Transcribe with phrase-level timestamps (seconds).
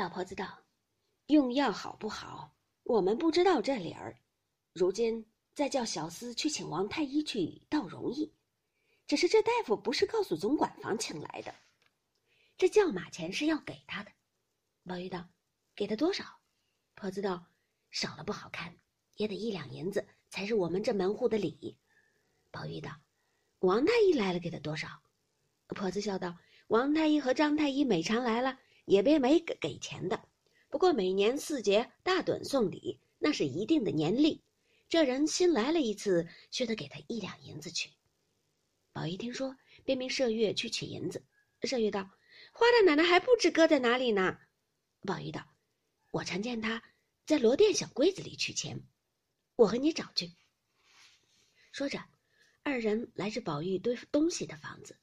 [0.00, 0.64] 老婆子道
[1.28, 4.18] ：“用药好不好，我们不知道这理儿。
[4.72, 8.34] 如今再叫小厮去请王太医去，倒容易。
[9.06, 11.54] 只是这大夫不是告诉总管房请来的，
[12.56, 14.10] 这叫马钱是要给他的。”
[14.88, 15.28] 宝玉道
[15.76, 16.24] ：“给他多少？”
[16.96, 17.44] 婆子道
[17.92, 18.74] ：“少了不好看，
[19.16, 21.78] 也得一两银子，才是我们这门户的礼。”
[22.50, 22.90] 宝玉道
[23.60, 24.88] ：“王太医来了，给他多少？”
[25.68, 26.38] 婆子笑道
[26.68, 28.58] ：“王太医和张太医每常来了。”
[28.90, 30.20] 也别没给给钱的，
[30.68, 34.42] 不过每年四节大短送礼，那是一定的年例。
[34.88, 37.90] 这人新来了一次，却得给他一两银子去。
[38.92, 41.22] 宝玉听说，便命麝月去取银子。
[41.60, 42.10] 麝月道
[42.50, 44.40] ：“花大奶奶还不知搁在哪里呢。”
[45.06, 45.46] 宝玉道
[46.10, 46.82] ：“我常见他
[47.24, 48.82] 在罗店小柜子里取钱，
[49.54, 50.32] 我和你找去。”
[51.70, 52.02] 说着，
[52.64, 54.98] 二人来至宝玉堆东西的房子，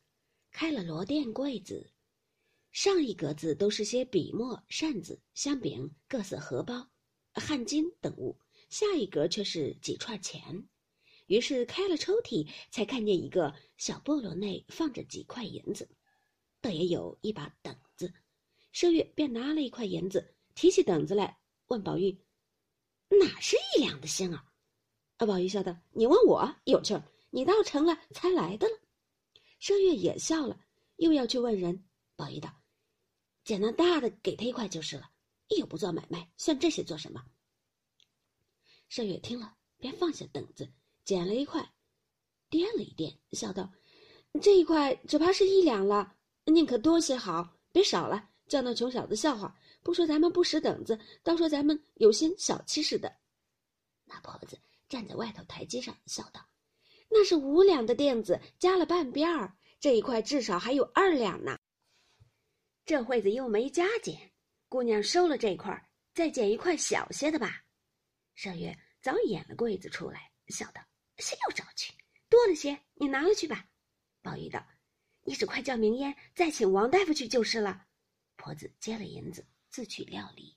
[0.51, 1.89] 开了罗店柜子。
[2.79, 6.87] 上一格子都是些笔墨、扇子、香饼、各色荷包、
[7.33, 10.63] 汗巾等物，下一格却是几串钱。
[11.25, 15.89] 于是开了抽屉，才看见一个小菠萝内放着几块银子，
[16.61, 18.13] 倒也有一把等子。
[18.71, 21.35] 麝月便拿了一块银子，提起等子来，
[21.69, 22.15] 问宝玉
[23.09, 24.39] ：“哪是一两的星儿？”
[25.17, 28.77] 啊，宝玉笑道：“你问我有趣儿，你倒成了才来的了。”
[29.59, 30.59] 麝月也笑了，
[30.97, 31.83] 又要去问人。
[32.15, 32.53] 宝玉道。
[33.47, 35.09] 捡那大的给他一块就是了，
[35.57, 37.23] 又不做买卖，算这些做什么？
[38.89, 40.69] 盛月听了，便放下等子，
[41.05, 41.61] 捡了一块，
[42.49, 43.71] 掂了一掂，笑道
[44.43, 49.57] ：“这一块只怕是一两了，宁可多些好，别少了，叫那穷小子笑话。
[49.81, 53.15] 不说咱们不识等子，倒说咱们有心小气似的。”
[54.03, 54.59] 那婆子
[54.89, 56.45] 站在外头台阶上，笑道
[57.07, 61.57] ：“那是五两的垫子，加了半边儿，这一块至少还有二两呢。”
[62.87, 64.31] 这会子又没加减，
[64.69, 67.65] 姑娘收了这块，再捡一块小些的吧。
[68.37, 70.81] 麝月早掩了柜子出来，笑道
[71.19, 71.93] ：“谁又找去？
[72.29, 73.67] 多了些，你拿了去吧。”
[74.23, 74.65] 宝玉道
[75.27, 77.85] ：“你只快叫明烟再请王大夫去就是了。”
[78.37, 80.55] 婆子接了银子，自去料理。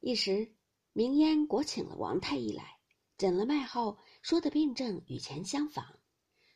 [0.00, 0.54] 一时，
[0.94, 2.78] 明烟果请了王太医来，
[3.18, 6.00] 诊了脉后，说的病症与前相仿，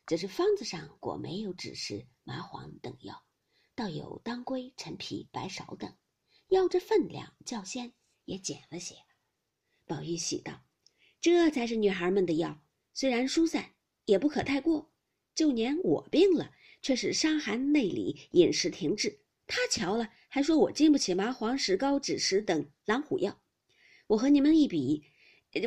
[0.07, 3.24] 只是方子上果没有指示麻黄等药。
[3.77, 5.93] 倒有当归、陈皮、白芍等，
[6.49, 7.93] 药这分量较先，
[8.25, 8.95] 也减了些。
[9.85, 10.63] 宝玉喜道
[11.21, 13.75] ：“这才是女孩们的药，虽然疏散，
[14.05, 14.93] 也不可太过。
[15.35, 16.53] 就连我病了，
[16.83, 19.19] 却是伤寒内里，饮食停滞。
[19.49, 23.43] 他瞧了，还说我经不起麻黄、石膏、枳实等狼虎药。
[24.07, 25.03] 我和你们一比，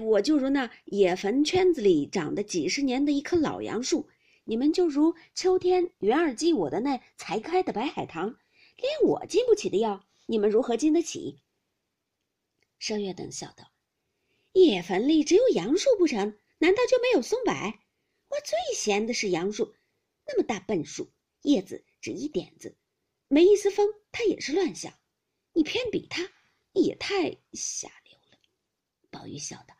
[0.02, 4.10] 我就如那野坟圈子里长的几十年的一棵老杨树。”
[4.50, 8.38] 你们就如秋天元儿寄我的那才开的白海棠，
[8.78, 11.42] 连我经不起的药，你们如何经得起？
[12.80, 13.70] 麝月等笑道
[14.54, 16.40] ：“野坟里只有杨树不成？
[16.60, 17.54] 难道就没有松柏？
[18.30, 19.76] 我最嫌的是杨树，
[20.26, 22.78] 那么大笨树，叶子只一点子，
[23.28, 24.94] 没一丝风，它也是乱响。
[25.52, 26.26] 你偏比它，
[26.72, 28.38] 也太下流了。”
[29.12, 29.76] 宝玉笑道：“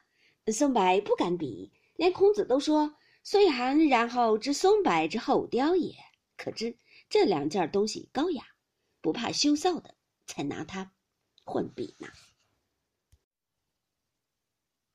[0.52, 2.96] 松柏不敢比，连孔子都说。”
[3.30, 5.94] 岁寒，然后知松柏之后凋也。
[6.38, 6.78] 可知
[7.10, 8.56] 这两件东西高雅，
[9.02, 10.94] 不怕羞臊的，才拿它
[11.44, 12.08] 混比呢。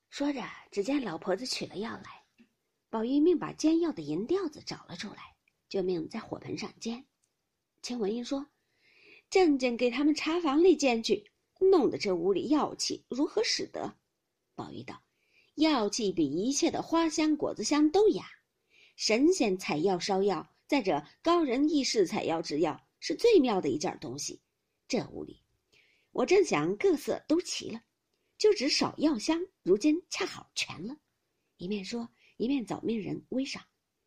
[0.08, 2.24] 说着，只见老婆子取了药来，
[2.88, 5.36] 宝玉命把煎药的银吊子找了出来，
[5.68, 7.04] 就命在火盆上煎。
[7.82, 8.46] 秦文英说
[9.28, 13.98] ：“正经给他们茶房里煎去，弄得这屋里药气如何使得？”
[14.56, 15.02] 宝玉道。
[15.54, 18.24] 药气比一切的花香果子香都雅，
[18.96, 24.40] 神仙采药烧药，再者高人异士采药制药，是最妙的一件东西。
[24.88, 25.42] 这屋里，
[26.10, 27.82] 我正想各色都齐了，
[28.38, 30.96] 就只少药香，如今恰好全了。
[31.58, 32.08] 一面说，
[32.38, 33.62] 一面早命人微赏，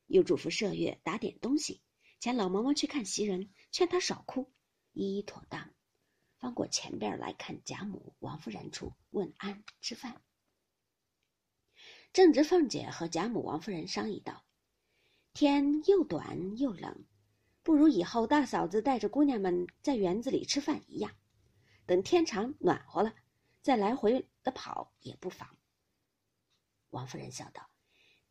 [0.07, 1.79] 又嘱咐麝月打点东西，
[2.19, 4.51] 请老嬷嬷去看袭人，劝她少哭，
[4.94, 5.72] 一一妥当，
[6.40, 10.23] 翻过前边来看贾母、王夫人处问安吃饭。
[12.16, 14.41] 正值凤姐和贾母、王夫人商议道
[15.35, 17.03] ：“天又短又冷，
[17.62, 21.12] 不如以后大嫂子带着姑娘们在园子里吃饭一样，
[21.85, 23.14] 等天长暖和了，
[23.62, 25.46] 再来回的跑也不妨。”
[26.91, 27.70] 王夫人笑道：“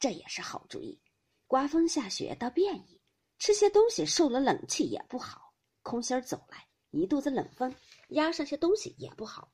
[0.01, 0.99] 这也是好主意。
[1.47, 2.99] 刮风下雪倒便宜，
[3.39, 5.53] 吃些东西受了冷气也不好。
[5.83, 7.71] 空心儿走来，一肚子冷风，
[8.09, 9.53] 压上些东西也不好。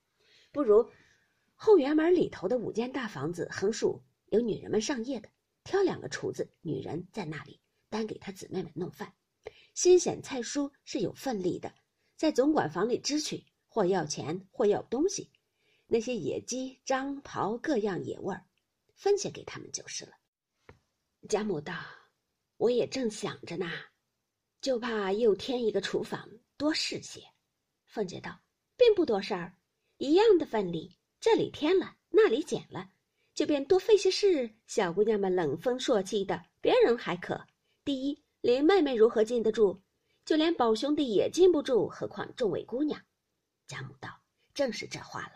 [0.53, 0.88] 不如
[1.56, 4.00] 后园门里头的五间大房子横竖。”
[4.31, 5.29] 有女人们上夜的，
[5.65, 9.12] 挑两个厨子，女人在那里单给他姊妹们弄饭。
[9.75, 11.75] 新鲜菜蔬是有份例的，
[12.17, 15.31] 在总管房里支取，或要钱，或要东西。
[15.87, 18.47] 那些野鸡、獐、狍各样野味儿，
[18.94, 20.12] 分些给他们就是了。
[21.29, 21.75] 贾母道
[22.56, 23.69] ：“我也正想着呢，
[24.61, 27.21] 就怕又添一个厨房，多事些。”
[27.87, 28.41] 凤姐道
[28.79, 29.56] ：“并不多事儿，
[29.97, 32.93] 一样的份例，这里添了，那里减了，
[33.40, 34.54] 就便多费些事。
[34.66, 37.42] 小姑娘们冷风朔气的，别人还可。
[37.87, 39.81] 第一，林妹妹如何禁得住？
[40.26, 43.00] 就连宝兄弟也禁不住，何况众位姑娘？”
[43.66, 44.10] 贾母道
[44.52, 45.32] ：“正是这话了。”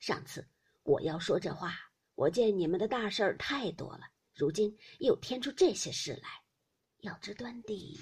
[0.00, 0.46] 上次
[0.82, 1.72] 我要说这话，
[2.14, 4.02] 我见你们的大事儿太多了，
[4.34, 6.28] 如今又添出这些事来，
[6.98, 7.98] 要知端地。